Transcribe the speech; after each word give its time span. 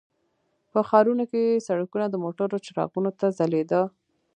په 0.71 0.79
ښارونو 0.87 1.23
کې 1.31 1.63
سړکونه 1.67 2.05
د 2.09 2.15
موټرو 2.23 2.57
څراغونو 2.65 3.11
ته 3.19 3.27
ځلیده. 3.37 3.81